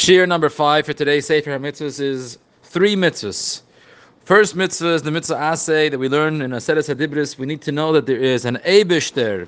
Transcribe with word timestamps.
Shiur 0.00 0.26
number 0.26 0.48
five 0.48 0.86
for 0.86 0.94
today's 0.94 1.26
Sefer 1.26 1.50
HaMitzvahs 1.50 2.00
is 2.00 2.38
three 2.62 2.96
mitzvahs. 2.96 3.60
First 4.24 4.56
mitzvah 4.56 4.94
is 4.94 5.02
the 5.02 5.10
mitzvah 5.10 5.34
asay 5.34 5.90
that 5.90 5.98
we 5.98 6.08
learn 6.08 6.40
in 6.40 6.52
Aseres 6.52 6.88
Hadibris. 6.88 7.36
We 7.36 7.44
need 7.44 7.60
to 7.60 7.70
know 7.70 7.92
that 7.92 8.06
there 8.06 8.16
is 8.16 8.46
an 8.46 8.56
Eibershter, 8.64 9.46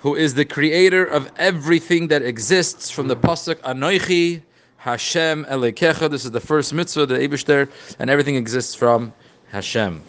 who 0.00 0.16
is 0.16 0.34
the 0.34 0.44
creator 0.44 1.04
of 1.04 1.30
everything 1.36 2.08
that 2.08 2.22
exists 2.22 2.90
from 2.90 3.06
the 3.06 3.14
pasuk 3.14 3.54
Anoichi 3.58 4.42
Hashem 4.78 5.44
Elekecha. 5.44 6.10
This 6.10 6.24
is 6.24 6.32
the 6.32 6.40
first 6.40 6.74
mitzvah, 6.74 7.06
the 7.06 7.14
Eibershter, 7.14 7.70
and 8.00 8.10
everything 8.10 8.34
exists 8.34 8.74
from 8.74 9.12
Hashem. 9.52 10.02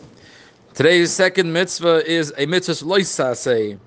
Today's 0.73 1.11
second 1.11 1.53
mitzvah 1.53 2.09
is 2.09 2.33
a 2.39 2.47
mitzvah 2.47 2.83
loisase, 2.83 3.77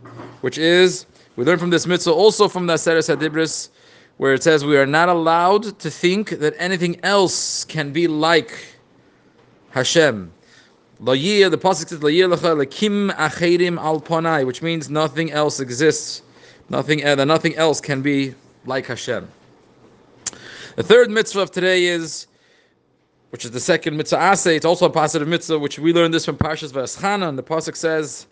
which 0.42 0.58
is 0.58 1.06
we 1.34 1.44
learn 1.44 1.58
from 1.58 1.70
this 1.70 1.88
mitzvah 1.88 2.12
also 2.12 2.46
from 2.46 2.68
the 2.68 2.74
Aseres 2.74 3.12
Hadibris 3.12 3.70
where 4.22 4.34
it 4.34 4.42
says 4.44 4.64
we 4.64 4.76
are 4.76 4.86
not 4.86 5.08
allowed 5.08 5.76
to 5.80 5.90
think 5.90 6.38
that 6.38 6.54
anything 6.56 6.96
else 7.02 7.64
can 7.64 7.92
be 7.92 8.06
like 8.06 8.56
Hashem. 9.70 10.32
The 11.00 11.04
pasuk 11.60 11.88
says 11.88 11.98
"Lakim 11.98 13.10
acherim 13.16 13.78
al 13.78 14.00
ponai," 14.00 14.46
which 14.46 14.62
means 14.62 14.88
nothing 14.88 15.32
else 15.32 15.58
exists, 15.58 16.22
nothing 16.68 17.04
uh, 17.04 17.24
nothing 17.24 17.56
else 17.56 17.80
can 17.80 18.00
be 18.00 18.32
like 18.64 18.86
Hashem. 18.86 19.28
The 20.76 20.84
third 20.84 21.10
mitzvah 21.10 21.40
of 21.40 21.50
today 21.50 21.86
is, 21.86 22.28
which 23.30 23.44
is 23.44 23.50
the 23.50 23.58
second 23.58 23.96
mitzvah 23.96 24.18
asay. 24.18 24.54
It's 24.54 24.64
also 24.64 24.86
a 24.86 24.90
positive 24.90 25.26
mitzvah, 25.26 25.58
which 25.58 25.80
we 25.80 25.92
learned 25.92 26.14
this 26.14 26.24
from 26.24 26.36
Parshas 26.36 26.70
V'Eschana. 26.70 27.34
The 27.34 27.42
pasuk 27.42 27.74
says, 27.74 28.28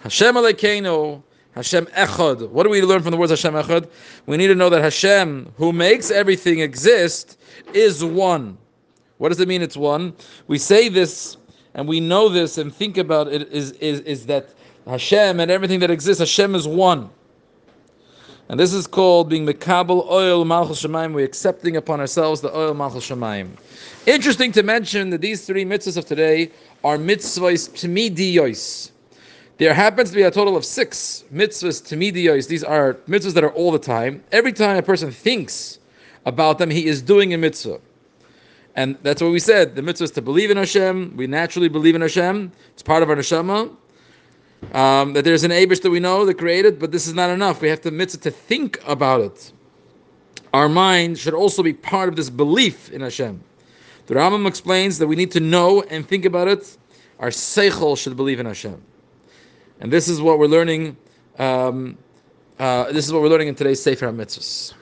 "Hashem 0.00 0.34
Elokeinu." 0.34 1.22
Hashem 1.54 1.86
Echad. 1.86 2.48
What 2.48 2.64
do 2.64 2.68
we 2.68 2.82
learn 2.82 3.02
from 3.02 3.12
the 3.12 3.16
words 3.16 3.30
Hashem 3.30 3.54
Echad? 3.54 3.88
We 4.26 4.36
need 4.36 4.48
to 4.48 4.54
know 4.54 4.68
that 4.70 4.82
Hashem, 4.82 5.52
who 5.56 5.72
makes 5.72 6.10
everything 6.10 6.60
exist, 6.60 7.38
is 7.72 8.04
one. 8.04 8.58
What 9.18 9.28
does 9.28 9.38
it 9.40 9.46
mean 9.46 9.62
it's 9.62 9.76
one? 9.76 10.14
We 10.48 10.58
say 10.58 10.88
this 10.88 11.36
and 11.74 11.86
we 11.86 12.00
know 12.00 12.28
this 12.28 12.58
and 12.58 12.74
think 12.74 12.98
about 12.98 13.28
it 13.28 13.48
is, 13.52 13.72
is, 13.72 14.00
is 14.00 14.26
that 14.26 14.50
Hashem 14.86 15.40
and 15.40 15.50
everything 15.50 15.80
that 15.80 15.90
exists, 15.90 16.20
Hashem 16.20 16.54
is 16.54 16.66
one. 16.66 17.10
And 18.48 18.60
this 18.60 18.74
is 18.74 18.86
called 18.86 19.30
being 19.30 19.46
Mekabel 19.46 20.06
Oil 20.10 20.44
Malchus 20.44 20.82
Shemaim. 20.82 21.14
We're 21.14 21.24
accepting 21.24 21.76
upon 21.76 22.00
ourselves 22.00 22.42
the 22.42 22.54
Oil 22.54 22.74
Malchus 22.74 23.08
Shemaim. 23.08 23.52
Interesting 24.06 24.52
to 24.52 24.62
mention 24.62 25.08
that 25.10 25.22
these 25.22 25.46
three 25.46 25.64
mitzvahs 25.64 25.96
of 25.96 26.04
today 26.04 26.50
are 26.82 26.98
mitzvahs 26.98 27.70
Tmidiyos. 27.70 28.90
There 29.56 29.72
happens 29.72 30.10
to 30.10 30.16
be 30.16 30.22
a 30.22 30.30
total 30.32 30.56
of 30.56 30.64
six 30.64 31.24
mitzvahs, 31.32 31.86
to 31.86 31.96
tamidiyos. 31.96 32.48
These 32.48 32.64
are 32.64 32.94
mitzvahs 33.06 33.34
that 33.34 33.44
are 33.44 33.52
all 33.52 33.70
the 33.70 33.78
time. 33.78 34.24
Every 34.32 34.52
time 34.52 34.76
a 34.76 34.82
person 34.82 35.12
thinks 35.12 35.78
about 36.26 36.58
them, 36.58 36.70
he 36.70 36.86
is 36.86 37.00
doing 37.00 37.34
a 37.34 37.38
mitzvah. 37.38 37.80
And 38.74 38.98
that's 39.02 39.22
what 39.22 39.30
we 39.30 39.38
said. 39.38 39.76
The 39.76 39.82
mitzvah 39.82 40.04
is 40.04 40.10
to 40.12 40.22
believe 40.22 40.50
in 40.50 40.56
Hashem. 40.56 41.16
We 41.16 41.28
naturally 41.28 41.68
believe 41.68 41.94
in 41.94 42.00
Hashem. 42.00 42.50
It's 42.72 42.82
part 42.82 43.04
of 43.04 43.10
our 43.10 43.14
neshama. 43.14 43.76
Um, 44.72 45.12
that 45.12 45.24
there's 45.24 45.44
an 45.44 45.52
Abish 45.52 45.82
that 45.82 45.90
we 45.90 46.00
know 46.00 46.24
that 46.26 46.34
created, 46.34 46.80
but 46.80 46.90
this 46.90 47.06
is 47.06 47.14
not 47.14 47.30
enough. 47.30 47.60
We 47.60 47.68
have 47.68 47.82
to 47.82 47.92
mitzvah 47.92 48.22
to 48.22 48.30
think 48.32 48.80
about 48.88 49.20
it. 49.20 49.52
Our 50.52 50.68
mind 50.68 51.18
should 51.18 51.34
also 51.34 51.62
be 51.62 51.74
part 51.74 52.08
of 52.08 52.16
this 52.16 52.30
belief 52.30 52.90
in 52.90 53.02
Hashem. 53.02 53.40
The 54.06 54.14
Rambam 54.14 54.48
explains 54.48 54.98
that 54.98 55.06
we 55.06 55.14
need 55.14 55.30
to 55.32 55.40
know 55.40 55.82
and 55.82 56.08
think 56.08 56.24
about 56.24 56.48
it. 56.48 56.76
Our 57.20 57.28
seichel 57.28 57.96
should 57.96 58.16
believe 58.16 58.40
in 58.40 58.46
Hashem. 58.46 58.82
And 59.84 59.92
this 59.92 60.08
is 60.08 60.22
what 60.22 60.38
we're 60.38 60.46
learning. 60.46 60.96
Um, 61.38 61.98
uh, 62.58 62.90
this 62.90 63.04
is 63.04 63.12
what 63.12 63.20
we're 63.20 63.28
learning 63.28 63.48
in 63.48 63.54
today's 63.54 63.82
Sefer 63.82 64.10
HaMitzvahs. 64.10 64.72